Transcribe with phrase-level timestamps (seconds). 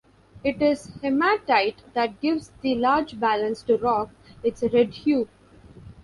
[0.43, 4.09] It is hematite that gives the large balanced rock
[4.43, 5.27] its red hue.